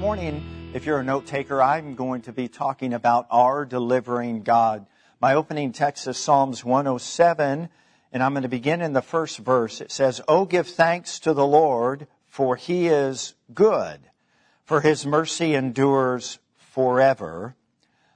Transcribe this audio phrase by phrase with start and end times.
[0.00, 0.42] morning,
[0.72, 4.86] if you're a note taker, I'm going to be talking about our delivering God.
[5.20, 7.68] My opening text is Psalms 107,
[8.10, 9.82] and I'm going to begin in the first verse.
[9.82, 14.00] It says, Oh, give thanks to the Lord, for he is good,
[14.64, 17.54] for his mercy endures forever.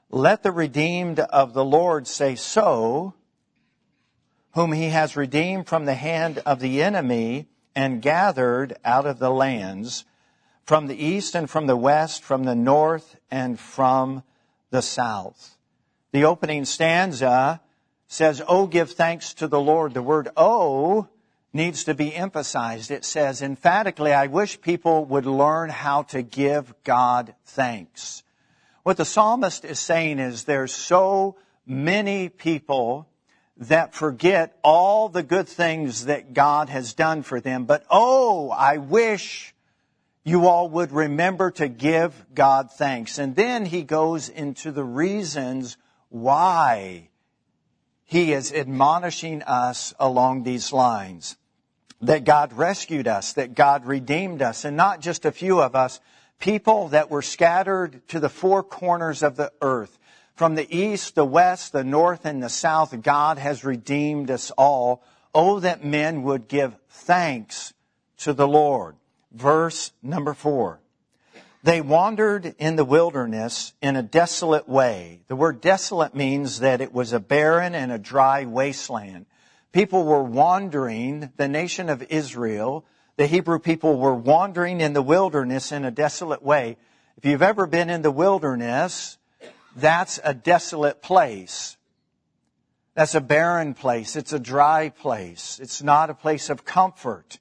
[0.08, 3.12] Let the redeemed of the Lord say so,
[4.54, 9.30] whom he has redeemed from the hand of the enemy and gathered out of the
[9.30, 10.06] lands
[10.64, 14.22] from the east and from the west, from the north and from
[14.70, 15.56] the south.
[16.12, 17.60] The opening stanza
[18.08, 19.94] says, Oh, give thanks to the Lord.
[19.94, 21.08] The word oh
[21.52, 22.90] needs to be emphasized.
[22.90, 28.22] It says emphatically, I wish people would learn how to give God thanks.
[28.82, 33.08] What the psalmist is saying is there's so many people
[33.56, 38.78] that forget all the good things that God has done for them, but oh, I
[38.78, 39.53] wish
[40.24, 43.18] you all would remember to give God thanks.
[43.18, 45.76] And then he goes into the reasons
[46.08, 47.10] why
[48.04, 51.36] he is admonishing us along these lines.
[52.00, 56.00] That God rescued us, that God redeemed us, and not just a few of us,
[56.38, 59.98] people that were scattered to the four corners of the earth.
[60.34, 65.02] From the east, the west, the north, and the south, God has redeemed us all.
[65.34, 67.72] Oh, that men would give thanks
[68.18, 68.96] to the Lord
[69.34, 70.80] verse number four.
[71.62, 75.22] They wandered in the wilderness in a desolate way.
[75.28, 79.26] The word desolate means that it was a barren and a dry wasteland.
[79.72, 82.84] People were wandering, the nation of Israel,
[83.16, 86.76] the Hebrew people were wandering in the wilderness in a desolate way.
[87.16, 89.16] If you've ever been in the wilderness,
[89.74, 91.76] that's a desolate place.
[92.94, 94.16] That's a barren place.
[94.16, 95.58] It's a dry place.
[95.62, 97.38] It's not a place of comfort.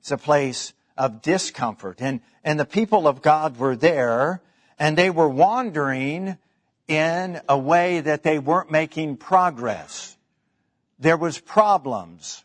[0.00, 2.00] It's a place of discomfort.
[2.00, 4.42] And, and the people of God were there
[4.78, 6.36] and they were wandering
[6.88, 10.16] in a way that they weren't making progress.
[10.98, 12.44] There was problems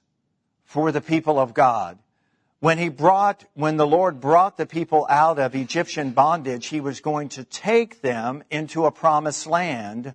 [0.66, 1.98] for the people of God.
[2.60, 7.02] When he brought, when the Lord brought the people out of Egyptian bondage, he was
[7.02, 10.14] going to take them into a promised land.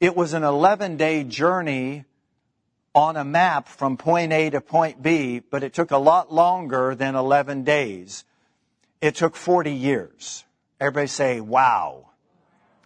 [0.00, 2.04] It was an 11 day journey
[2.96, 6.94] on a map from point A to point B, but it took a lot longer
[6.94, 8.24] than 11 days.
[9.02, 10.44] It took 40 years.
[10.80, 12.08] Everybody say, wow.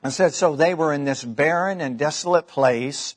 [0.02, 3.14] And said, so they were in this barren and desolate place,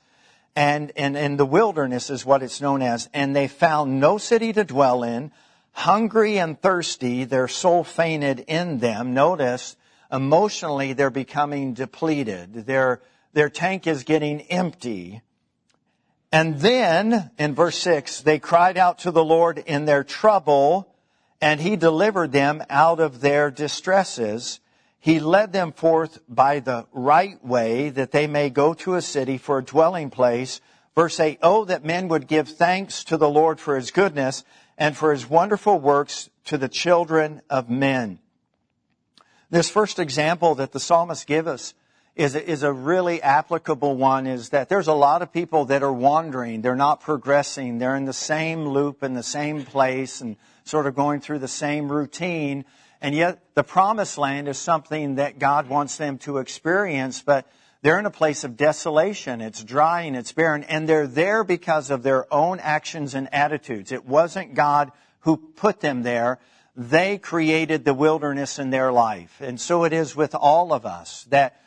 [0.55, 4.53] and, and in the wilderness is what it's known as, and they found no city
[4.53, 5.31] to dwell in,
[5.71, 9.15] hungry and thirsty, their soul fainted in them.
[9.15, 9.75] Notice,
[10.11, 12.67] emotionally, they're becoming depleted.
[12.67, 13.01] Their,
[13.33, 15.23] their tank is getting empty.
[16.33, 20.91] And then, in verse 6, they cried out to the Lord in their trouble,
[21.39, 24.59] and he delivered them out of their distresses.
[24.99, 29.37] He led them forth by the right way, that they may go to a city
[29.37, 30.59] for a dwelling place.
[30.95, 34.43] Verse 8, Oh, that men would give thanks to the Lord for his goodness,
[34.75, 38.17] and for his wonderful works to the children of men.
[39.51, 41.73] This first example that the psalmist gives us
[42.15, 45.81] is a, is a really applicable one is that there's a lot of people that
[45.81, 46.61] are wandering.
[46.61, 47.79] They're not progressing.
[47.79, 51.47] They're in the same loop in the same place and sort of going through the
[51.47, 52.65] same routine.
[53.01, 57.47] And yet the promised land is something that God wants them to experience, but
[57.81, 59.41] they're in a place of desolation.
[59.41, 63.91] It's dry and it's barren and they're there because of their own actions and attitudes.
[63.91, 64.91] It wasn't God
[65.21, 66.39] who put them there.
[66.75, 69.41] They created the wilderness in their life.
[69.41, 71.59] And so it is with all of us that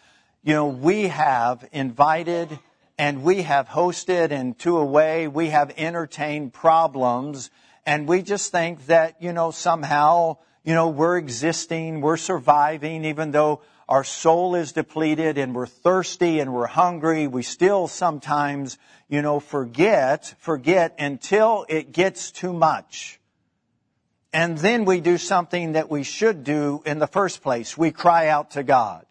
[0.46, 2.56] you know, we have invited
[2.96, 7.50] and we have hosted and to a way we have entertained problems
[7.84, 13.32] and we just think that, you know, somehow, you know, we're existing, we're surviving even
[13.32, 17.26] though our soul is depleted and we're thirsty and we're hungry.
[17.26, 23.18] We still sometimes, you know, forget, forget until it gets too much.
[24.32, 27.76] And then we do something that we should do in the first place.
[27.76, 29.05] We cry out to God.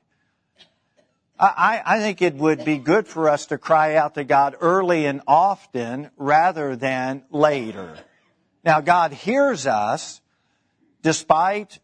[1.38, 5.06] I, I, think it would be good for us to cry out to God early
[5.06, 7.98] and often rather than later.
[8.64, 10.22] Now, God hears us
[11.02, 11.80] despite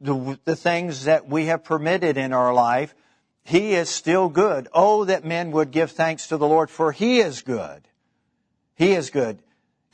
[0.00, 2.94] the, the things that we have permitted in our life.
[3.44, 4.68] He is still good.
[4.72, 7.86] Oh, that men would give thanks to the Lord, for He is good.
[8.74, 9.38] He is good.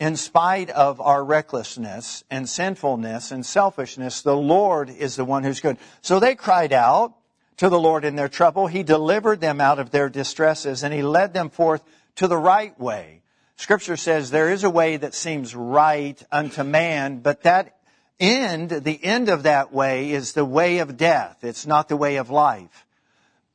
[0.01, 5.61] In spite of our recklessness and sinfulness and selfishness, the Lord is the one who's
[5.61, 5.77] good.
[6.01, 7.18] So they cried out
[7.59, 8.67] to the Lord in their trouble.
[8.67, 11.83] He delivered them out of their distresses and he led them forth
[12.17, 13.23] to the right way.
[13.57, 17.77] Scripture says there is a way that seems right unto man, but that
[18.21, 21.39] end, the end of that way is the way of death.
[21.43, 22.87] It's not the way of life.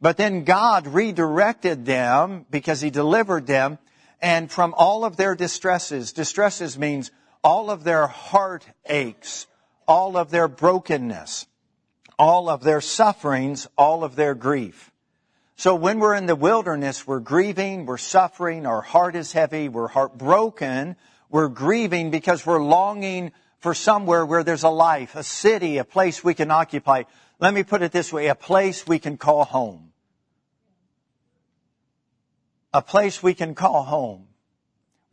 [0.02, 3.78] But then God redirected them because he delivered them
[4.22, 6.12] and from all of their distresses.
[6.12, 7.10] Distresses means
[7.42, 9.48] all of their heart aches,
[9.88, 11.48] all of their brokenness,
[12.18, 14.92] all of their sufferings, all of their grief.
[15.56, 19.88] So when we're in the wilderness, we're grieving, we're suffering, our heart is heavy, we're
[19.88, 20.96] heartbroken,
[21.30, 26.24] we're grieving because we're longing for somewhere where there's a life, a city, a place
[26.24, 27.04] we can occupy.
[27.40, 29.92] Let me put it this way, a place we can call home.
[32.74, 34.28] A place we can call home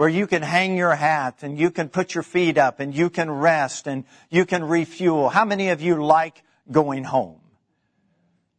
[0.00, 3.10] where you can hang your hat and you can put your feet up and you
[3.10, 5.28] can rest and you can refuel.
[5.28, 7.40] How many of you like going home?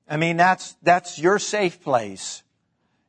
[0.07, 2.43] I mean, that's, that's your safe place.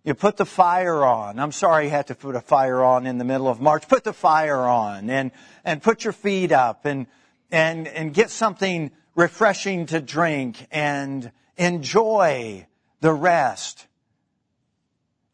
[0.04, 1.38] You put the fire on.
[1.38, 3.88] I'm sorry you had to put a fire on in the middle of March.
[3.88, 5.30] Put the fire on and,
[5.64, 7.06] and put your feet up and,
[7.50, 12.66] and, and get something refreshing to drink and enjoy
[13.00, 13.86] the rest.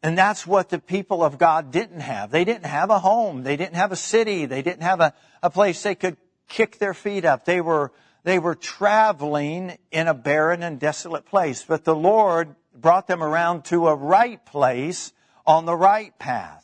[0.01, 2.31] And that's what the people of God didn't have.
[2.31, 3.43] They didn't have a home.
[3.43, 4.45] They didn't have a city.
[4.45, 5.13] They didn't have a,
[5.43, 6.17] a place they could
[6.47, 7.45] kick their feet up.
[7.45, 7.91] They were,
[8.29, 11.65] they were traveling in a barren and desolate place.
[11.67, 15.11] But the Lord brought them around to a right place
[15.47, 16.63] on the right path.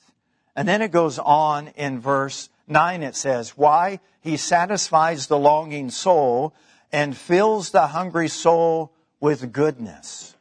[0.56, 4.00] And then it goes on in verse 9 it says, Why?
[4.22, 6.54] He satisfies the longing soul
[6.92, 10.36] and fills the hungry soul with goodness.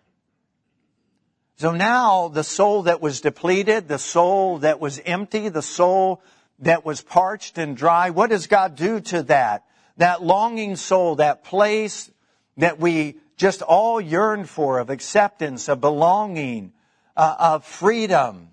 [1.56, 6.20] So now the soul that was depleted, the soul that was empty, the soul
[6.58, 9.64] that was parched and dry, what does God do to that?
[9.96, 12.10] That longing soul, that place
[12.56, 16.72] that we just all yearn for of acceptance, of belonging,
[17.16, 18.50] uh, of freedom.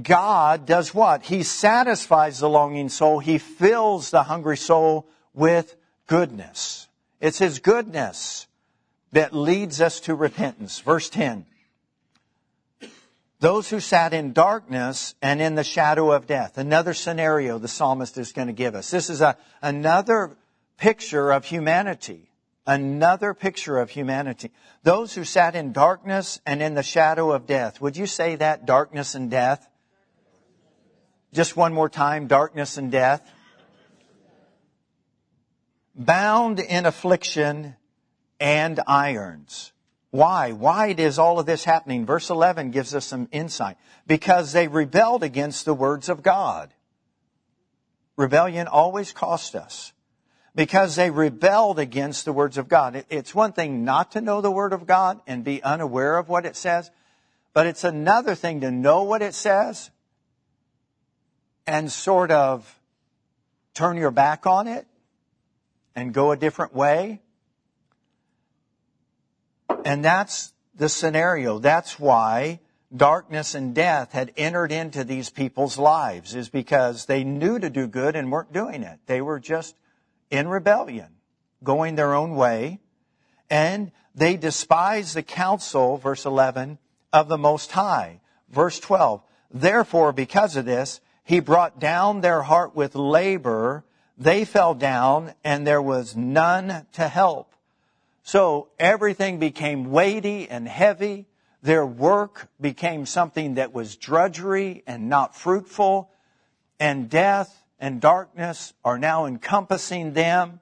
[0.00, 1.24] God does what?
[1.24, 3.18] He satisfies the longing soul.
[3.18, 5.74] He fills the hungry soul with
[6.06, 6.88] goodness.
[7.20, 8.46] It's His goodness
[9.12, 10.80] that leads us to repentance.
[10.80, 11.46] Verse 10
[13.40, 16.58] those who sat in darkness and in the shadow of death.
[16.58, 18.90] Another scenario the psalmist is going to give us.
[18.90, 20.36] This is a, another
[20.80, 22.30] picture of humanity.
[22.66, 24.50] Another picture of humanity.
[24.82, 27.80] Those who sat in darkness and in the shadow of death.
[27.80, 28.66] Would you say that?
[28.66, 29.68] Darkness and death?
[31.32, 32.26] Just one more time.
[32.26, 33.28] Darkness and death.
[35.94, 37.76] Bound in affliction
[38.40, 39.72] and irons.
[40.10, 40.52] Why?
[40.52, 42.06] Why is all of this happening?
[42.06, 43.76] Verse 11 gives us some insight.
[44.06, 46.72] Because they rebelled against the words of God.
[48.16, 49.92] Rebellion always cost us.
[50.54, 53.04] Because they rebelled against the words of God.
[53.08, 56.44] It's one thing not to know the word of God and be unaware of what
[56.44, 56.90] it says,
[57.52, 59.90] but it's another thing to know what it says
[61.66, 62.80] and sort of
[63.74, 64.86] turn your back on it
[65.94, 67.20] and go a different way
[69.84, 71.58] and that's the scenario.
[71.58, 72.60] That's why
[72.94, 77.86] darkness and death had entered into these people's lives is because they knew to do
[77.86, 78.98] good and weren't doing it.
[79.06, 79.76] They were just
[80.30, 81.08] in rebellion,
[81.62, 82.80] going their own way.
[83.50, 86.78] And they despised the counsel, verse 11,
[87.12, 88.20] of the Most High.
[88.48, 93.84] Verse 12, therefore, because of this, he brought down their heart with labor.
[94.18, 97.54] They fell down and there was none to help.
[98.22, 101.26] So everything became weighty and heavy.
[101.62, 106.10] Their work became something that was drudgery and not fruitful.
[106.78, 110.60] And death and darkness are now encompassing them.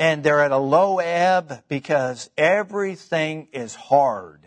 [0.00, 4.40] And they're at a low ebb because everything is hard.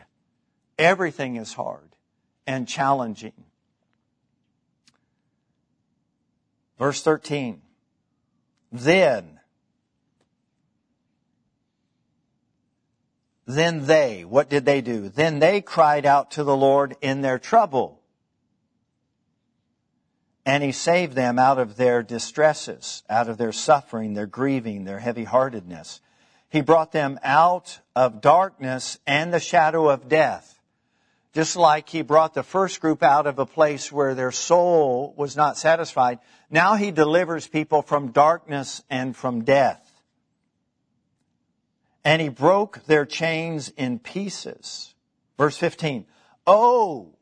[0.77, 1.96] Everything is hard
[2.46, 3.34] and challenging.
[6.77, 7.62] Verse 13.
[8.72, 9.39] Then
[13.46, 15.10] Then they, what did they do?
[15.10, 18.00] Then they cried out to the Lord in their trouble.
[20.51, 25.00] And he saved them out of their distresses, out of their suffering, their grieving, their
[25.00, 26.01] heavy heartedness.
[26.50, 30.60] He brought them out of darkness and the shadow of death.
[31.31, 35.38] Just like he brought the first group out of a place where their soul was
[35.38, 39.88] not satisfied, now he delivers people from darkness and from death
[42.03, 44.93] and he broke their chains in pieces.
[45.38, 46.05] Verse 15.
[46.48, 47.15] Oh,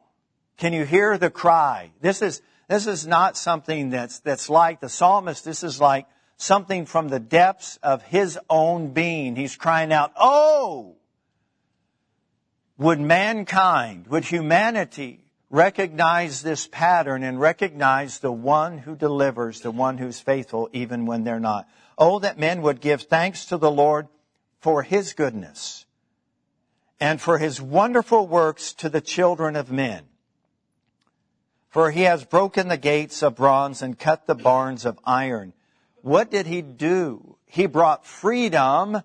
[0.58, 1.92] can you hear the cry?
[2.02, 5.44] This is, this is not something that's, that's like the psalmist.
[5.44, 6.06] This is like
[6.38, 9.36] something from the depths of his own being.
[9.36, 10.96] He's crying out, Oh,
[12.78, 19.98] would mankind, would humanity recognize this pattern and recognize the one who delivers, the one
[19.98, 21.68] who's faithful even when they're not.
[21.98, 24.08] Oh, that men would give thanks to the Lord
[24.60, 25.88] for his goodness
[27.00, 30.09] and for his wonderful works to the children of men.
[31.70, 35.54] For he has broken the gates of bronze and cut the barns of iron.
[36.02, 37.38] What did he do?
[37.46, 39.02] He brought freedom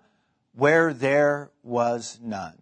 [0.55, 2.59] where there was none.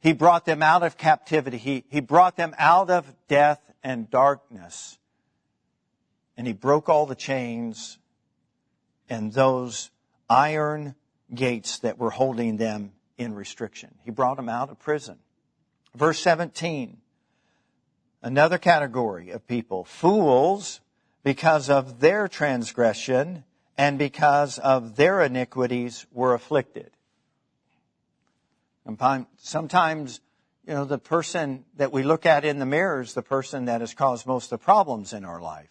[0.00, 1.58] He brought them out of captivity.
[1.58, 4.98] He, he brought them out of death and darkness.
[6.36, 7.98] And he broke all the chains
[9.08, 9.90] and those
[10.28, 10.96] iron
[11.32, 13.94] gates that were holding them in restriction.
[14.04, 15.18] He brought them out of prison.
[15.94, 17.01] Verse 17.
[18.22, 19.84] Another category of people.
[19.84, 20.80] Fools
[21.24, 23.44] because of their transgression
[23.76, 26.90] and because of their iniquities were afflicted.
[29.38, 30.20] Sometimes,
[30.66, 33.80] you know, the person that we look at in the mirror is the person that
[33.80, 35.70] has caused most of the problems in our life.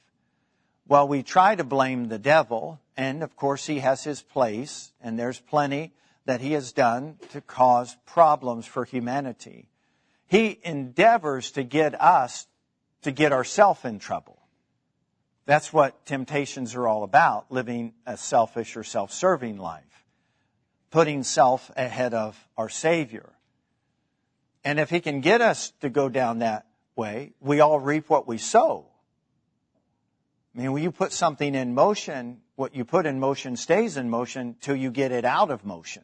[0.87, 5.17] Well, we try to blame the devil, and of course he has his place, and
[5.17, 5.93] there's plenty
[6.25, 9.69] that he has done to cause problems for humanity.
[10.31, 12.47] He endeavors to get us
[13.03, 14.39] to get ourselves in trouble.
[15.45, 19.91] That's what temptations are all about, living a selfish or self-serving life
[20.91, 23.29] putting self ahead of our Savior.
[24.63, 28.27] And if He can get us to go down that way, we all reap what
[28.27, 28.85] we sow.
[30.53, 34.09] I mean, when you put something in motion, what you put in motion stays in
[34.09, 36.03] motion till you get it out of motion.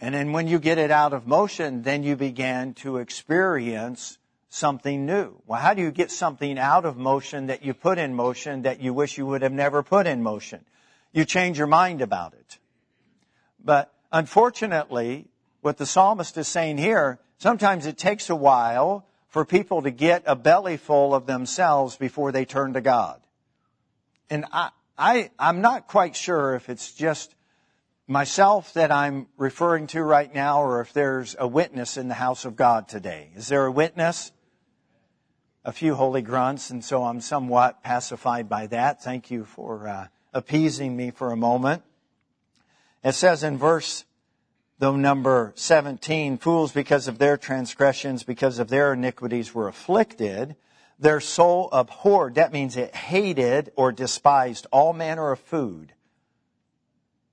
[0.00, 5.06] And then when you get it out of motion, then you begin to experience something
[5.06, 5.40] new.
[5.46, 8.80] Well, how do you get something out of motion that you put in motion that
[8.80, 10.64] you wish you would have never put in motion?
[11.12, 12.58] You change your mind about it.
[13.62, 15.26] But unfortunately,
[15.62, 20.22] what the psalmist is saying here, sometimes it takes a while for people to get
[20.26, 23.20] a belly full of themselves before they turn to God.
[24.30, 27.34] And I, I, I'm not quite sure if it's just
[28.06, 32.44] myself that I'm referring to right now or if there's a witness in the house
[32.44, 33.30] of God today.
[33.34, 34.32] Is there a witness?
[35.64, 39.02] A few holy grunts, and so I'm somewhat pacified by that.
[39.02, 41.82] Thank you for uh, appeasing me for a moment.
[43.02, 44.04] It says in verse
[44.78, 50.56] though number 17, fools because of their transgressions, because of their iniquities were afflicted.
[50.98, 52.34] Their soul abhorred.
[52.34, 55.92] That means it hated or despised all manner of food.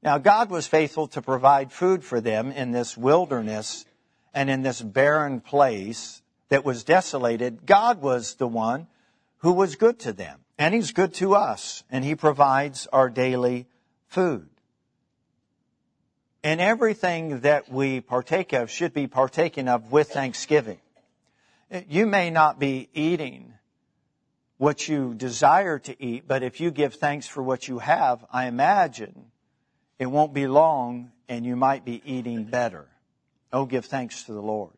[0.04, 3.86] Now God was faithful to provide food for them in this wilderness
[4.34, 7.66] and in this barren place that was desolated.
[7.66, 8.88] God was the one
[9.38, 10.40] who was good to them.
[10.58, 11.84] And He's good to us.
[11.90, 13.68] And He provides our daily
[14.08, 14.50] food.
[16.44, 20.80] And everything that we partake of should be partaken of with thanksgiving.
[21.88, 23.54] You may not be eating
[24.58, 28.48] what you desire to eat, but if you give thanks for what you have, I
[28.48, 29.32] imagine
[30.00, 32.88] it won't be long and you might be eating better.
[33.52, 34.72] Oh, give thanks to the Lord.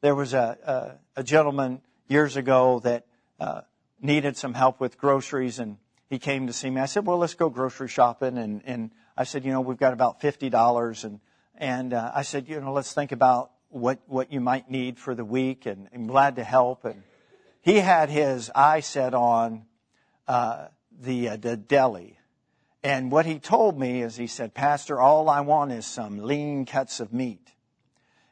[0.00, 3.06] There was a, a, a gentleman years ago that
[3.40, 3.62] uh,
[4.00, 6.80] needed some help with groceries and he came to see me.
[6.80, 9.92] I said, well, let's go grocery shopping and, and I said, you know, we've got
[9.92, 11.20] about $50 and,
[11.56, 15.14] and uh, I said, you know, let's think about what, what you might need for
[15.14, 16.84] the week and I'm glad to help.
[16.84, 17.02] And
[17.60, 19.64] he had his eye set on,
[20.26, 20.68] uh,
[21.00, 22.17] the, uh, the deli.
[22.88, 26.64] And what he told me is he said, Pastor, all I want is some lean
[26.64, 27.52] cuts of meat.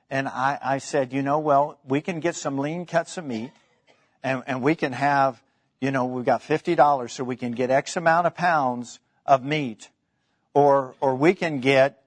[0.09, 3.51] And I, I said, you know, well, we can get some lean cuts of meat
[4.23, 5.43] and, and we can have,
[5.79, 9.91] you know, we've got $50 so we can get X amount of pounds of meat
[10.55, 12.03] or, or we can get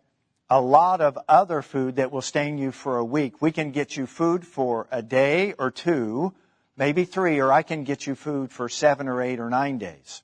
[0.49, 3.43] a lot of other food that will sustain you for a week.
[3.43, 6.33] We can get you food for a day or two,
[6.75, 10.23] maybe three, or I can get you food for seven or eight or nine days.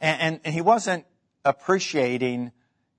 [0.00, 1.04] And, and he wasn't
[1.44, 2.52] appreciating,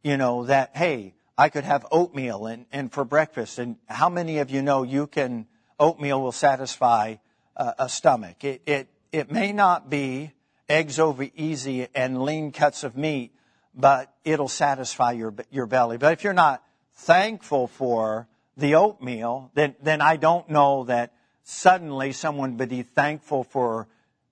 [0.03, 3.57] you know, that, hey, I could have oatmeal and, and for breakfast.
[3.59, 5.47] And how many of you know you can,
[5.79, 7.15] oatmeal will satisfy
[7.55, 8.43] a, a stomach?
[8.43, 10.31] It, it, it may not be
[10.69, 13.33] eggs over easy and lean cuts of meat,
[13.73, 15.97] but it'll satisfy your, your belly.
[15.97, 18.27] But if you're not thankful for
[18.57, 23.87] the oatmeal, then, then I don't know that suddenly someone would be thankful for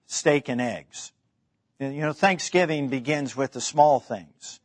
[0.05, 1.11] steak and eggs.
[1.79, 4.59] You know, Thanksgiving begins with the small things.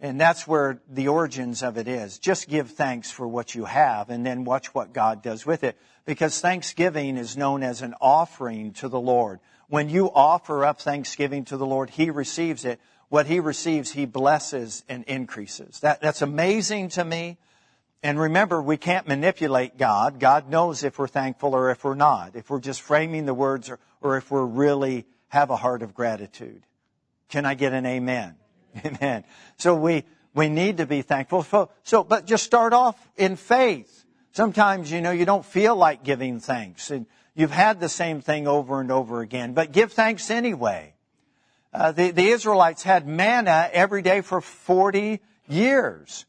[0.00, 2.18] And that's where the origins of it is.
[2.18, 5.78] Just give thanks for what you have and then watch what God does with it.
[6.04, 9.38] Because Thanksgiving is known as an offering to the Lord.
[9.68, 12.80] When you offer up Thanksgiving to the Lord, He receives it
[13.12, 15.80] what he receives, he blesses and increases.
[15.80, 17.36] That, that's amazing to me.
[18.02, 20.18] and remember, we can't manipulate God.
[20.18, 23.68] God knows if we're thankful or if we're not, if we're just framing the words
[23.68, 26.62] or, or if we're really have a heart of gratitude.
[27.30, 28.36] Can I get an amen?
[28.84, 29.24] Amen.
[29.56, 31.42] So we, we need to be thankful.
[31.42, 34.04] So, so, but just start off in faith.
[34.32, 38.46] Sometimes, you know, you don't feel like giving thanks and you've had the same thing
[38.46, 40.92] over and over again, but give thanks anyway.
[41.72, 46.26] Uh, the, the Israelites had manna every day for 40 years.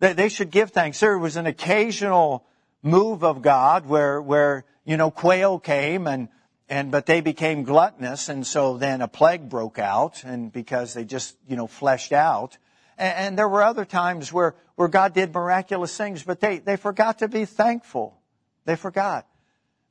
[0.00, 1.00] They, they should give thanks.
[1.00, 2.46] There was an occasional
[2.82, 6.30] move of God where, where, you know, quail came and,
[6.68, 11.04] and, but they became gluttonous and so then a plague broke out and because they
[11.04, 12.58] just, you know, fleshed out.
[12.98, 16.76] And, and there were other times where, where God did miraculous things, but they, they
[16.76, 18.18] forgot to be thankful.
[18.64, 19.26] They forgot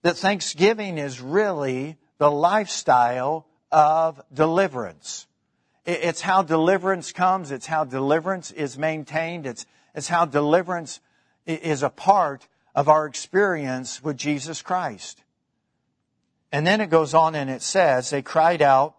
[0.01, 5.25] that thanksgiving is really the lifestyle of deliverance.
[5.85, 7.51] It's how deliverance comes.
[7.51, 9.45] It's how deliverance is maintained.
[9.45, 10.99] It's, it's how deliverance
[11.45, 15.23] is a part of our experience with Jesus Christ.
[16.55, 18.95] And then it goes on and it says, they cried out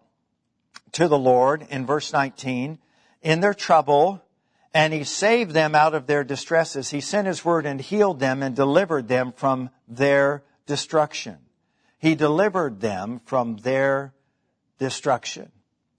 [0.91, 2.77] to the Lord in verse 19
[3.23, 4.21] in their trouble
[4.75, 6.91] and he saved them out of their distresses.
[6.91, 11.37] He sent his word and healed them and delivered them from their destruction.
[11.97, 14.13] He delivered them from their
[14.77, 15.51] destruction.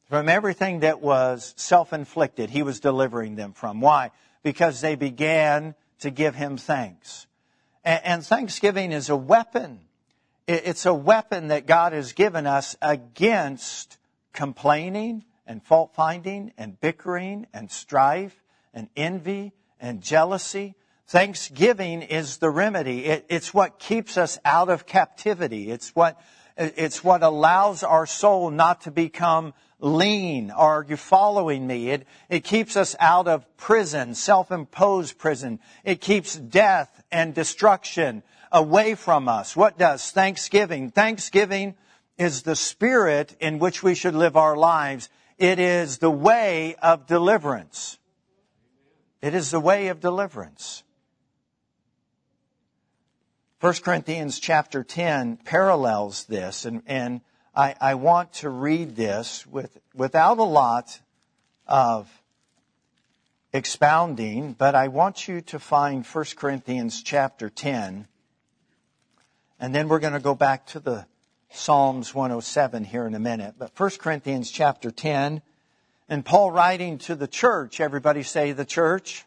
[0.09, 3.81] From everything that was self-inflicted, he was delivering them from.
[3.81, 4.12] Why?
[4.45, 7.27] Because they began to give him thanks.
[7.83, 9.81] And thanksgiving is a weapon.
[10.49, 13.99] It's a weapon that God has given us against
[14.33, 20.75] complaining and fault finding and bickering and strife and envy and jealousy.
[21.07, 23.05] Thanksgiving is the remedy.
[23.05, 25.71] it's what keeps us out of captivity.
[25.71, 26.19] It's what,
[26.57, 30.50] it's what allows our soul not to become lean.
[30.50, 31.90] Are you following me?
[31.90, 35.61] It, it keeps us out of prison, self-imposed prison.
[35.85, 39.57] It keeps death and destruction away from us.
[39.57, 40.90] What does thanksgiving?
[40.90, 41.75] Thanksgiving
[42.17, 45.09] is the spirit in which we should live our lives.
[45.38, 47.99] It is the way of deliverance.
[49.23, 50.82] It is the way of deliverance.
[53.61, 57.21] 1 Corinthians chapter 10 parallels this, and, and
[57.56, 61.00] I, I want to read this with, without a lot
[61.67, 62.08] of
[63.52, 68.06] expounding, but I want you to find 1 Corinthians chapter 10,
[69.60, 71.06] and then we're going to go back to the
[71.50, 73.54] Psalms 107 here in a minute.
[73.58, 75.42] But 1 Corinthians chapter 10,
[76.08, 79.25] and Paul writing to the church, everybody say the church.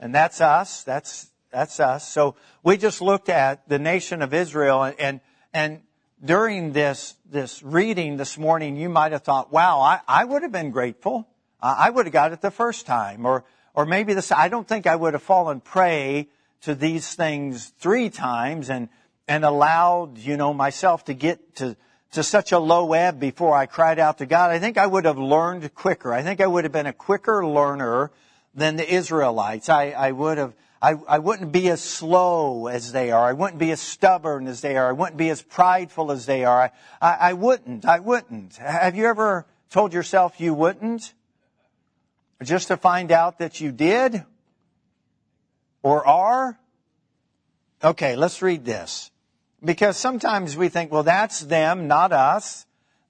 [0.00, 0.82] And that's us.
[0.82, 2.08] That's, that's us.
[2.08, 5.20] So we just looked at the nation of Israel and, and,
[5.54, 5.80] and
[6.24, 10.52] during this, this reading this morning, you might have thought, wow, I, I would have
[10.52, 11.28] been grateful.
[11.60, 13.26] I would have got it the first time.
[13.26, 16.28] Or, or maybe this, I don't think I would have fallen prey
[16.62, 18.88] to these things three times and,
[19.28, 21.76] and allowed, you know, myself to get to,
[22.12, 24.50] to such a low ebb before I cried out to God.
[24.50, 26.12] I think I would have learned quicker.
[26.12, 28.10] I think I would have been a quicker learner
[28.54, 29.68] than the Israelites.
[29.68, 33.24] I, I would have, I, I wouldn't be as slow as they are.
[33.24, 34.88] I wouldn't be as stubborn as they are.
[34.88, 36.62] I wouldn't be as prideful as they are.
[36.62, 36.70] I,
[37.02, 37.84] I, I wouldn't.
[37.84, 38.56] I wouldn't.
[38.56, 41.12] Have you ever told yourself you wouldn't?
[42.42, 44.24] Just to find out that you did?
[45.82, 46.58] Or are?
[47.82, 49.10] Okay, let's read this.
[49.66, 52.66] Because sometimes we think, well, that's them, not us.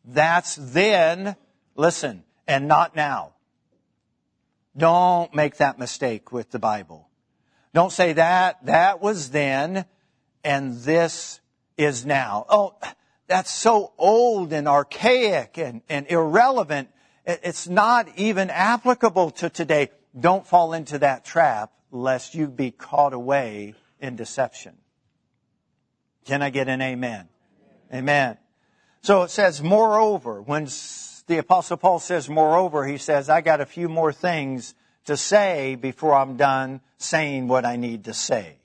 [0.07, 1.37] That's then,
[1.77, 3.35] listen, and not now.
[4.75, 7.09] Don't make that mistake with the Bible.
[7.75, 9.85] Don't say that, that was then,
[10.43, 11.41] and this
[11.77, 12.47] is now.
[12.49, 12.75] Oh,
[13.27, 16.89] that's so old and archaic and, and irrelevant.
[17.27, 19.91] It's not even applicable to today.
[20.19, 24.79] Don't fall into that trap lest you be caught away in deception.
[26.27, 27.29] Can I get an amen?
[27.95, 28.37] Amen.
[29.01, 30.65] So it says, moreover, when
[31.29, 35.77] the apostle Paul says moreover, he says, I got a few more things to say
[35.77, 38.59] before I'm done saying what I need to say.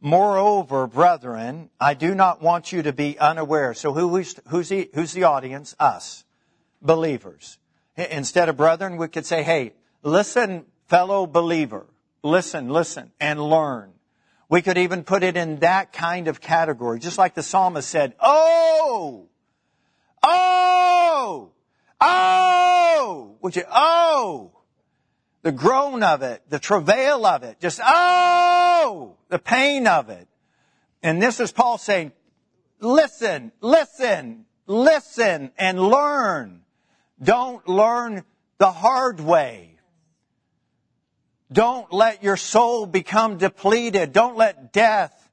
[0.00, 3.74] Moreover, brethren, I do not want you to be unaware.
[3.74, 5.76] So who is, who's, who's the audience?
[5.78, 6.24] Us.
[6.80, 7.58] Believers.
[7.96, 11.86] Instead of brethren, we could say, hey, listen, fellow believer.
[12.22, 13.92] Listen, listen, and learn.
[14.48, 18.14] We could even put it in that kind of category, just like the psalmist said,
[18.20, 19.26] oh,
[20.22, 21.50] oh,
[22.00, 23.38] oh,
[23.72, 24.50] oh,
[25.42, 30.28] the groan of it, the travail of it, just, oh, the pain of it.
[31.02, 32.12] And this is Paul saying,
[32.80, 36.62] listen, listen, listen and learn.
[37.22, 38.24] Don't learn
[38.58, 39.75] the hard way.
[41.52, 44.12] Don't let your soul become depleted.
[44.12, 45.30] Don't let death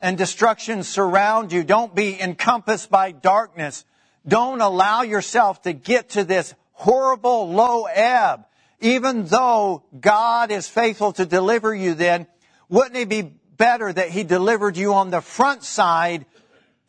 [0.00, 1.62] and destruction surround you.
[1.62, 3.84] Don't be encompassed by darkness.
[4.26, 8.44] Don't allow yourself to get to this horrible low ebb.
[8.80, 12.26] Even though God is faithful to deliver you then,
[12.68, 16.26] wouldn't it be better that He delivered you on the front side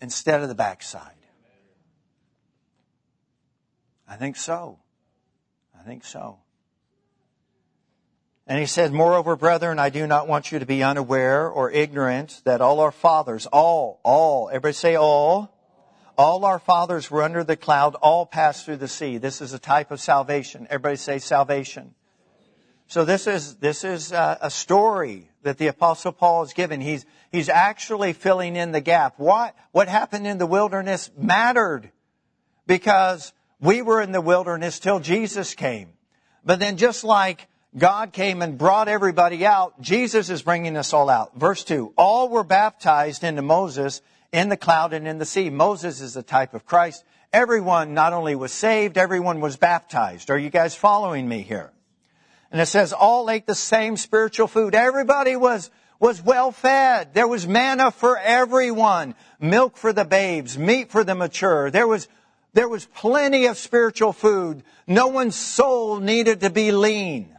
[0.01, 1.11] instead of the back side?
[4.07, 4.79] I think so.
[5.79, 6.39] I think so.
[8.45, 12.41] And he said, Moreover, brethren, I do not want you to be unaware or ignorant
[12.43, 15.49] that all our fathers, all, all, everybody say all,
[16.17, 19.17] all our fathers were under the cloud, all passed through the sea.
[19.17, 20.67] This is a type of salvation.
[20.69, 21.95] Everybody say salvation.
[22.87, 26.81] So this is, this is a, a story that the apostle Paul is given.
[26.81, 29.15] He's, he's actually filling in the gap.
[29.17, 31.91] What, what happened in the wilderness mattered
[32.67, 35.93] because we were in the wilderness till Jesus came.
[36.45, 37.47] But then just like
[37.77, 41.35] God came and brought everybody out, Jesus is bringing us all out.
[41.35, 45.49] Verse 2, all were baptized into Moses in the cloud and in the sea.
[45.49, 47.03] Moses is a type of Christ.
[47.31, 50.29] Everyone not only was saved, everyone was baptized.
[50.29, 51.71] Are you guys following me here?
[52.51, 54.75] And it says all ate the same spiritual food.
[54.75, 57.15] Everybody was, was well fed.
[57.15, 59.15] There was manna for everyone.
[59.39, 61.71] Milk for the babes, meat for the mature.
[61.71, 62.07] There was
[62.53, 64.61] there was plenty of spiritual food.
[64.85, 67.35] No one's soul needed to be lean.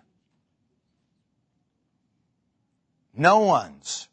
[3.17, 4.09] No one's.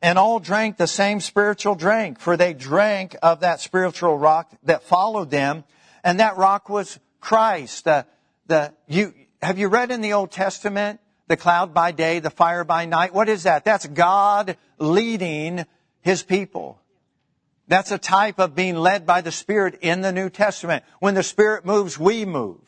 [0.00, 4.82] And all drank the same spiritual drink, for they drank of that spiritual rock that
[4.82, 5.64] followed them,
[6.02, 7.84] and that rock was Christ.
[7.84, 8.06] The,
[8.48, 12.64] the, you, have you read in the Old Testament, the cloud by day, the fire
[12.64, 13.14] by night?
[13.14, 13.64] What is that?
[13.64, 15.64] That's God leading
[16.00, 16.80] His people.
[17.68, 20.84] That's a type of being led by the Spirit in the New Testament.
[20.98, 22.60] When the Spirit moves, we move.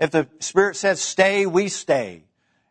[0.00, 2.24] If the Spirit says stay, we stay.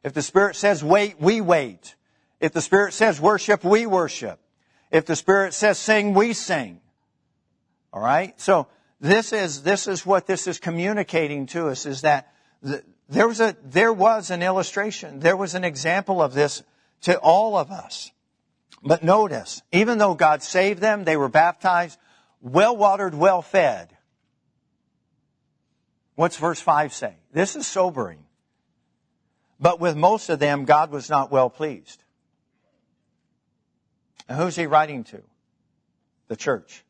[0.03, 1.95] If the Spirit says wait, we wait.
[2.39, 4.39] If the Spirit says worship, we worship.
[4.91, 6.81] If the Spirit says sing, we sing.
[7.91, 8.39] All right?
[8.39, 8.67] So
[8.99, 12.31] this is, this is what this is communicating to us is that
[13.09, 15.19] there was a, there was an illustration.
[15.19, 16.63] There was an example of this
[17.01, 18.11] to all of us.
[18.83, 21.97] But notice, even though God saved them, they were baptized,
[22.41, 23.95] well watered, well fed.
[26.15, 27.15] What's verse 5 say?
[27.31, 28.23] This is sobering.
[29.59, 32.03] But with most of them, God was not well pleased.
[34.27, 35.21] And who's he writing to?
[36.27, 36.83] The church.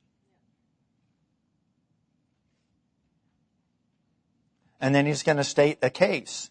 [4.80, 6.50] And then he's going to state a case.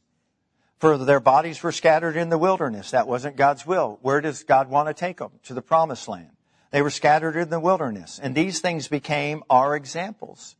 [0.78, 2.90] For their bodies were scattered in the wilderness.
[2.90, 3.98] That wasn't God's will.
[4.02, 5.30] Where does God want to take them?
[5.44, 6.30] To the promised land.
[6.70, 8.20] They were scattered in the wilderness.
[8.22, 10.56] And these things became our examples.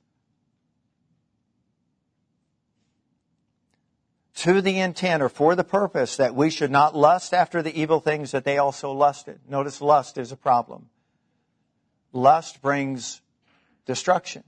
[4.37, 8.01] To the intent or for the purpose that we should not lust after the evil
[8.01, 9.41] things that they also lusted.
[9.49, 10.91] Notice lust is a problem.
[12.13, 13.23] Lust brings
[13.87, 14.45] destruction.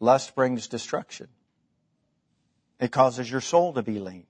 [0.00, 1.28] Lust brings destruction.
[2.80, 4.26] It causes your soul to be lean.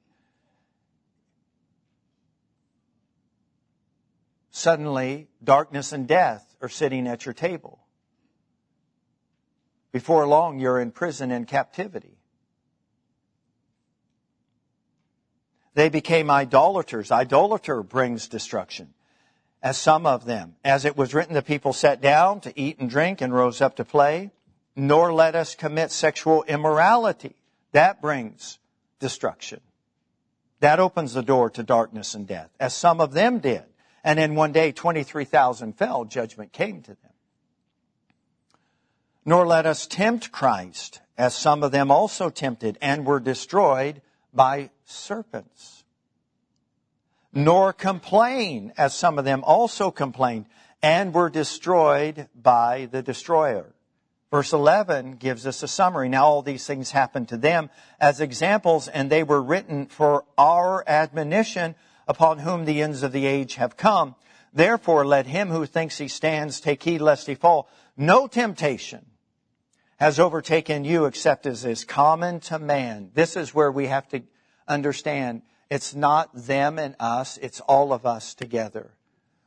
[4.51, 7.79] Suddenly, darkness and death are sitting at your table.
[9.92, 12.18] Before long, you're in prison and captivity.
[15.75, 17.11] They became idolaters.
[17.11, 18.93] Idolater brings destruction.
[19.63, 22.91] As some of them, as it was written, the people sat down to eat and
[22.91, 24.33] drink and rose up to play,
[24.75, 27.37] nor let us commit sexual immorality
[27.73, 28.59] that brings
[29.01, 29.61] destruction.
[30.61, 33.65] That opens the door to darkness and death, as some of them did.
[34.05, 37.13] And in one day, 23,000 fell, judgment came to them.
[39.25, 44.71] Nor let us tempt Christ, as some of them also tempted and were destroyed by
[44.85, 45.85] serpents.
[47.33, 50.47] Nor complain, as some of them also complained
[50.83, 53.73] and were destroyed by the destroyer.
[54.31, 56.09] Verse 11 gives us a summary.
[56.09, 60.83] Now all these things happened to them as examples, and they were written for our
[60.87, 61.75] admonition
[62.09, 64.14] upon whom the ends of the age have come.
[64.53, 67.68] Therefore, let him who thinks he stands take heed lest he fall.
[67.97, 69.07] No temptation
[70.03, 73.09] has overtaken you except as is common to man.
[73.15, 74.21] This is where we have to
[74.67, 78.91] understand it's not them and us, it's all of us together.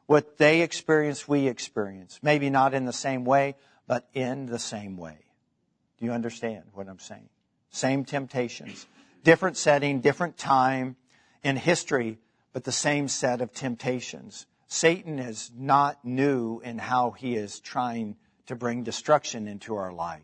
[0.06, 2.22] What they experience, we experience.
[2.24, 5.18] Maybe not in the same way, but in the same way.
[6.00, 7.28] Do you understand what I'm saying?
[7.70, 8.88] Same temptations,
[9.26, 10.96] different setting, different time
[11.44, 12.18] in history,
[12.54, 14.46] but the same set of temptations.
[14.68, 18.16] Satan is not new in how he is trying
[18.46, 20.22] to bring destruction into our life.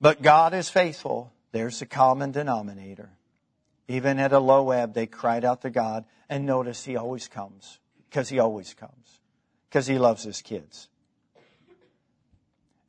[0.00, 3.10] But God is faithful There's the common denominator.
[3.88, 6.04] Even at a low ebb, they cried out to God.
[6.28, 9.20] And notice he always comes, because he always comes,
[9.68, 10.88] because he loves his kids.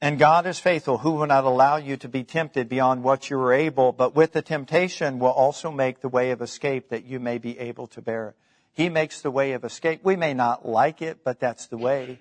[0.01, 3.37] And God is faithful, who will not allow you to be tempted beyond what you
[3.39, 7.19] are able, but with the temptation will also make the way of escape that you
[7.19, 8.35] may be able to bear it.
[8.73, 10.01] He makes the way of escape.
[10.03, 12.19] We may not like it, but that's the way.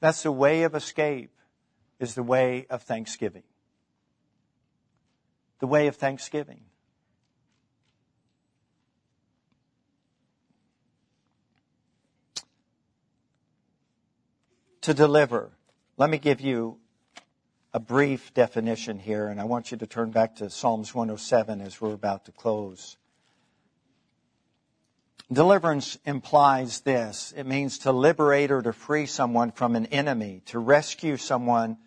[0.00, 1.30] That's the way of escape,
[1.98, 3.42] is the way of thanksgiving.
[5.58, 6.60] The way of thanksgiving.
[14.82, 15.50] To deliver.
[15.96, 16.78] Let me give you
[17.72, 21.80] a brief definition here, and I want you to turn back to Psalms 107 as
[21.80, 22.96] we're about to close.
[25.32, 27.34] Deliverance implies this.
[27.36, 31.78] It means to liberate or to free someone from an enemy, to rescue someone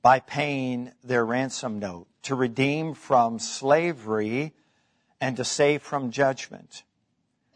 [0.00, 4.52] by paying their ransom note, to redeem from slavery,
[5.20, 6.82] and to save from judgment.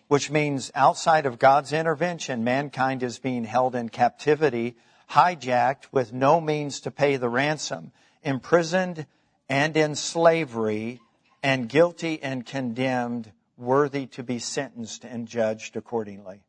[0.07, 4.76] Which means outside of God's intervention, mankind is being held in captivity,
[5.11, 9.07] hijacked with no means to pay the ransom, imprisoned
[9.48, 11.00] and in slavery,
[11.42, 16.40] and guilty and condemned worthy to be sentenced and judged accordingly.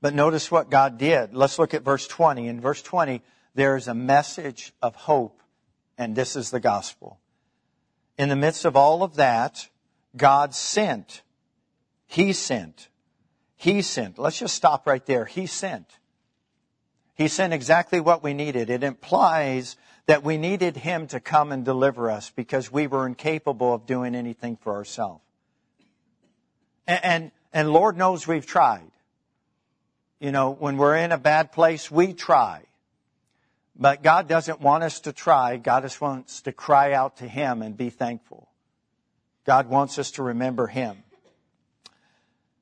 [0.00, 1.34] But notice what God did.
[1.34, 2.48] Let's look at verse 20.
[2.48, 3.22] In verse 20,
[3.54, 5.42] there is a message of hope,
[5.98, 7.18] and this is the gospel.
[8.18, 9.68] In the midst of all of that,
[10.16, 11.22] God sent.
[12.06, 12.88] He sent.
[13.56, 14.18] He sent.
[14.18, 15.24] Let's just stop right there.
[15.24, 15.86] He sent.
[17.14, 18.68] He sent exactly what we needed.
[18.68, 23.74] It implies that we needed Him to come and deliver us because we were incapable
[23.74, 25.22] of doing anything for ourselves.
[26.86, 28.90] And, and, and Lord knows we've tried.
[30.20, 32.62] You know, when we're in a bad place, we try.
[33.78, 35.56] But God doesn't want us to try.
[35.58, 38.48] God just wants to cry out to Him and be thankful.
[39.44, 41.02] God wants us to remember Him.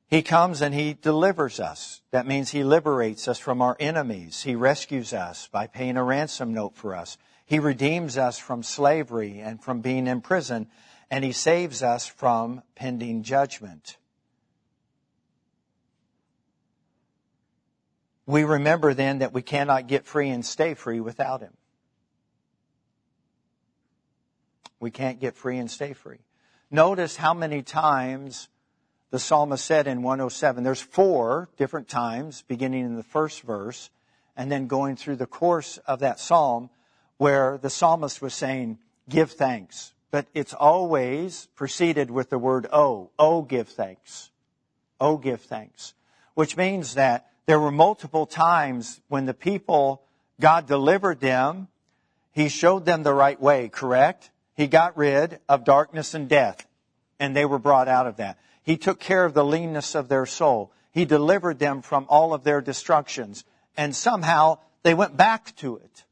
[0.09, 2.01] He comes and He delivers us.
[2.11, 4.43] That means He liberates us from our enemies.
[4.43, 7.17] He rescues us by paying a ransom note for us.
[7.47, 10.67] He redeems us from slavery and from being in prison.
[11.11, 13.99] And He saves us from pending judgment.
[18.27, 21.53] We remember then that we cannot get free and stay free without Him.
[24.81, 26.19] We can't get free and stay free.
[26.71, 28.49] Notice how many times
[29.11, 33.91] the psalmist said in 107, there's four different times, beginning in the first verse,
[34.37, 36.69] and then going through the course of that psalm,
[37.17, 39.93] where the psalmist was saying, give thanks.
[40.11, 43.11] But it's always preceded with the word oh.
[43.19, 44.31] Oh, give thanks.
[45.01, 45.95] Oh, give thanks.
[46.35, 50.03] Which means that there were multiple times when the people,
[50.41, 51.69] God delivered them.
[52.33, 54.31] He showed them the right way, correct?
[54.57, 56.67] He got rid of darkness and death,
[57.21, 58.39] and they were brought out of that.
[58.63, 60.73] He took care of the leanness of their soul.
[60.93, 63.45] He delivered them from all of their destructions,
[63.77, 66.05] and somehow they went back to it.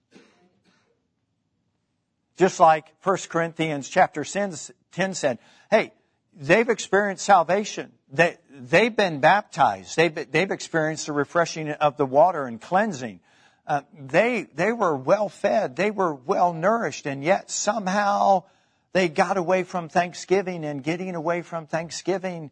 [2.37, 5.39] Just like 1 Corinthians chapter 10 said,
[5.71, 5.93] hey,
[6.35, 7.93] they've experienced salvation.
[8.13, 9.97] They, they've been baptized.
[9.97, 13.21] They've, they've experienced the refreshing of the water and cleansing.
[13.67, 15.77] Uh, they, they were well fed.
[15.77, 17.07] They were well nourished.
[17.07, 18.45] And yet somehow
[18.93, 22.51] they got away from Thanksgiving and getting away from Thanksgiving,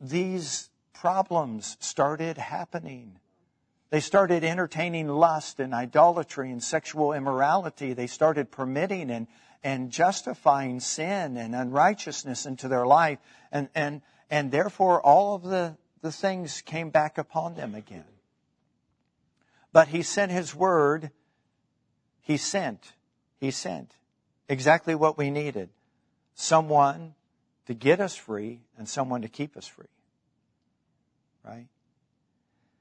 [0.00, 3.20] these problems started happening.
[3.90, 7.92] They started entertaining lust and idolatry and sexual immorality.
[7.92, 9.28] They started permitting and
[9.64, 13.18] and justifying sin and unrighteousness into their life.
[13.50, 18.04] And, and, and therefore all of the, the things came back upon them again.
[19.72, 21.10] But he sent his word.
[22.22, 22.92] He sent.
[23.38, 23.92] He sent
[24.48, 25.70] exactly what we needed.
[26.34, 27.14] Someone
[27.66, 29.86] to get us free and someone to keep us free.
[31.44, 31.66] Right?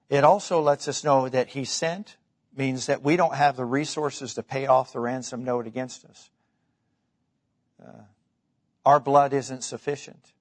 [0.10, 2.18] It also lets us know that he sent
[2.56, 6.30] means that we don't have the resources to pay off the ransom note against us.
[7.86, 8.04] Uh,
[8.86, 10.32] our blood isn't sufficient.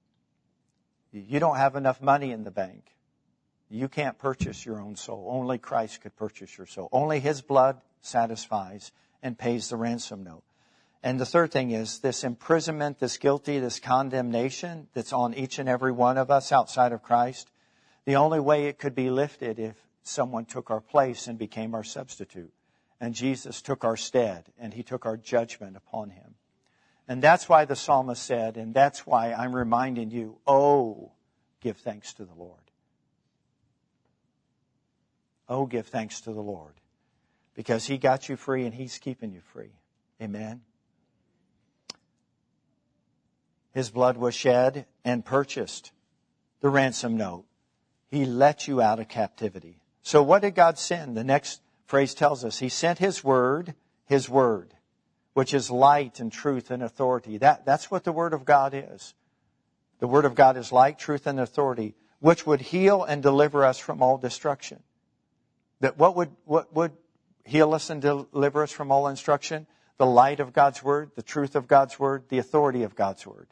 [1.19, 2.95] You don't have enough money in the bank.
[3.69, 5.27] You can't purchase your own soul.
[5.29, 6.89] Only Christ could purchase your soul.
[6.91, 8.91] Only His blood satisfies
[9.23, 10.43] and pays the ransom note.
[11.01, 15.69] And the third thing is this imprisonment, this guilty, this condemnation that's on each and
[15.69, 17.51] every one of us outside of Christ.
[18.05, 21.83] The only way it could be lifted if someone took our place and became our
[21.83, 22.53] substitute.
[22.99, 26.34] And Jesus took our stead and he took our judgment upon him.
[27.07, 31.11] And that's why the psalmist said, and that's why I'm reminding you, oh,
[31.61, 32.59] give thanks to the Lord.
[35.47, 36.73] Oh, give thanks to the Lord.
[37.53, 39.73] Because he got you free and he's keeping you free.
[40.21, 40.61] Amen.
[43.73, 45.91] His blood was shed and purchased
[46.61, 47.45] the ransom note.
[48.09, 49.81] He let you out of captivity.
[50.01, 51.17] So what did God send?
[51.17, 54.74] The next phrase tells us He sent His word, His word,
[55.35, 57.37] which is light and truth and authority.
[57.39, 59.13] That, that's what the word of God is.
[59.99, 63.77] The word of God is light, truth, and authority, which would heal and deliver us
[63.77, 64.81] from all destruction.
[65.81, 66.93] That what would, what would
[67.43, 69.67] heal us and deliver us from all instruction?
[69.97, 73.47] The light of God's word, the truth of God's word, the authority of God's word.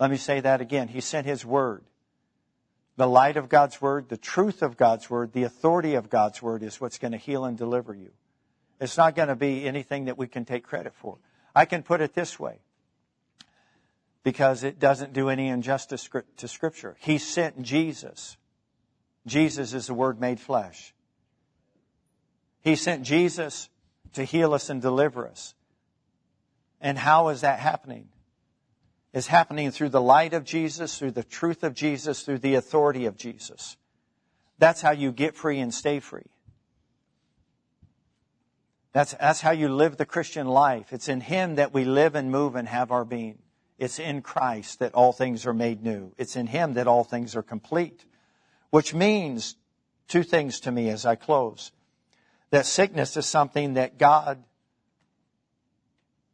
[0.00, 0.88] Let me say that again.
[0.88, 1.84] He sent His word.
[2.96, 6.62] The light of God's word, the truth of God's word, the authority of God's word
[6.62, 8.12] is what's going to heal and deliver you.
[8.80, 11.18] It's not going to be anything that we can take credit for.
[11.54, 12.58] I can put it this way
[14.22, 16.96] because it doesn't do any injustice to Scripture.
[17.00, 18.36] He sent Jesus.
[19.26, 20.94] Jesus is the Word made flesh.
[22.60, 23.68] He sent Jesus
[24.12, 25.54] to heal us and deliver us.
[26.80, 28.08] And how is that happening?
[29.16, 33.06] is happening through the light of Jesus, through the truth of Jesus, through the authority
[33.06, 33.78] of Jesus.
[34.58, 36.26] That's how you get free and stay free.
[38.96, 40.90] That's, that's how you live the Christian life.
[40.90, 43.36] It's in Him that we live and move and have our being.
[43.76, 46.12] It's in Christ that all things are made new.
[46.16, 48.06] It's in Him that all things are complete.
[48.70, 49.56] Which means
[50.08, 51.72] two things to me as I close.
[52.48, 54.42] That sickness is something that God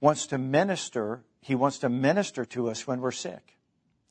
[0.00, 3.58] wants to minister he wants to minister to us when we're sick.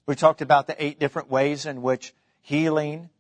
[0.06, 3.12] We talked about the eight different ways in which healing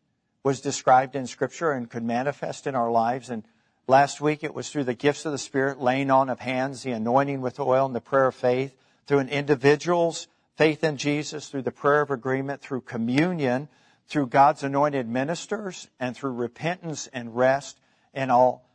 [0.43, 3.29] was described in Scripture and could manifest in our lives.
[3.29, 3.45] And
[3.87, 6.91] last week it was through the gifts of the Spirit, laying on of hands, the
[6.91, 11.63] anointing with oil, and the prayer of faith, through an individual's faith in Jesus, through
[11.63, 13.67] the prayer of agreement, through communion,
[14.07, 17.79] through God's anointed ministers, and through repentance and rest
[18.13, 18.67] and all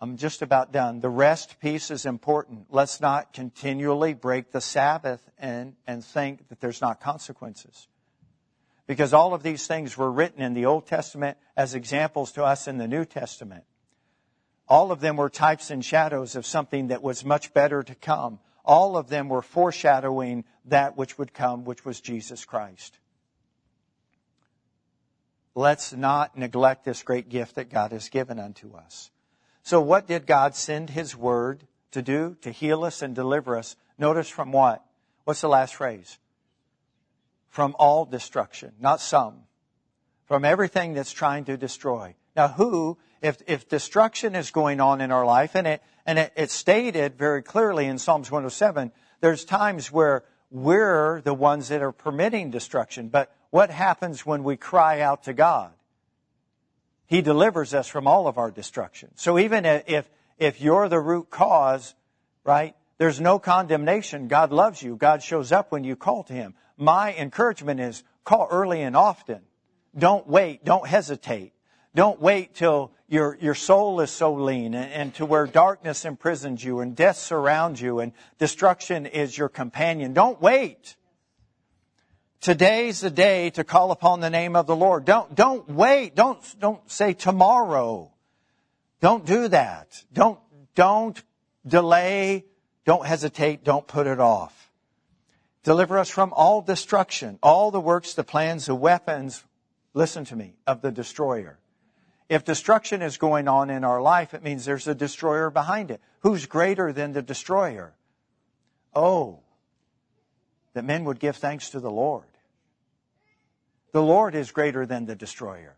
[0.00, 1.00] I'm just about done.
[1.00, 2.66] The rest piece is important.
[2.68, 7.88] Let's not continually break the Sabbath and, and think that there's not consequences.
[8.86, 12.68] Because all of these things were written in the Old Testament as examples to us
[12.68, 13.64] in the New Testament.
[14.68, 18.38] All of them were types and shadows of something that was much better to come.
[18.64, 22.98] All of them were foreshadowing that which would come, which was Jesus Christ.
[25.54, 29.10] Let's not neglect this great gift that God has given unto us.
[29.62, 32.36] So what did God send His Word to do?
[32.40, 33.76] To heal us and deliver us.
[33.98, 34.84] Notice from what?
[35.24, 36.18] What's the last phrase?
[37.48, 39.42] From all destruction, not some.
[40.26, 42.14] From everything that's trying to destroy.
[42.34, 46.32] Now who, if, if destruction is going on in our life, and it, and it,
[46.36, 51.90] it's stated very clearly in Psalms 107, there's times where we're the ones that are
[51.90, 53.08] permitting destruction.
[53.08, 55.72] But what happens when we cry out to God?
[57.06, 59.10] He delivers us from all of our destruction.
[59.14, 60.08] So even if,
[60.38, 61.94] if you're the root cause,
[62.44, 64.28] right, there's no condemnation.
[64.28, 64.96] God loves you.
[64.96, 66.54] God shows up when you call to Him.
[66.76, 69.40] My encouragement is call early and often.
[69.96, 70.62] Don't wait.
[70.64, 71.54] Don't hesitate.
[71.94, 76.64] Don't wait till your, your soul is so lean and, and to where darkness imprisons
[76.64, 80.12] you and death surrounds you and destruction is your companion.
[80.12, 80.96] Don't wait.
[82.40, 85.04] Today's the day to call upon the name of the Lord.
[85.04, 86.16] Don't, don't wait.
[86.16, 88.10] Don't, don't say tomorrow.
[89.00, 90.02] Don't do that.
[90.12, 90.40] Don't,
[90.74, 91.22] don't
[91.64, 92.44] delay.
[92.84, 93.62] Don't hesitate.
[93.64, 94.72] Don't put it off.
[95.62, 99.42] Deliver us from all destruction, all the works, the plans, the weapons,
[99.94, 101.58] listen to me, of the destroyer.
[102.28, 106.00] If destruction is going on in our life, it means there's a destroyer behind it.
[106.20, 107.94] Who's greater than the destroyer?
[108.94, 109.40] Oh,
[110.72, 112.24] that men would give thanks to the Lord.
[113.92, 115.76] The Lord is greater than the destroyer.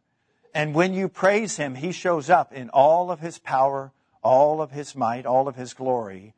[0.54, 4.70] And when you praise Him, He shows up in all of His power, all of
[4.70, 6.34] His might, all of His glory.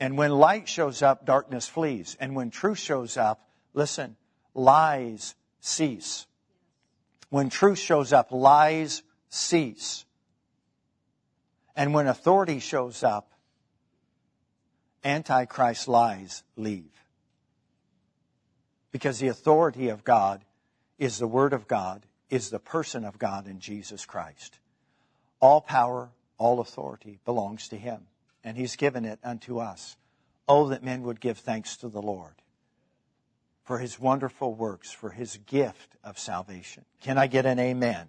[0.00, 2.16] And when light shows up, darkness flees.
[2.20, 4.16] And when truth shows up, listen,
[4.54, 6.26] lies cease.
[7.28, 10.04] When truth shows up, lies cease.
[11.76, 13.30] And when authority shows up,
[15.04, 17.04] Antichrist lies leave.
[18.90, 20.44] Because the authority of God
[20.98, 24.58] is the Word of God, is the person of God in Jesus Christ.
[25.40, 28.06] All power, all authority belongs to Him,
[28.42, 29.96] and He's given it unto us.
[30.48, 32.34] Oh, that men would give thanks to the Lord
[33.68, 36.86] for His wonderful works, for His gift of salvation.
[37.02, 38.08] Can I get an amen?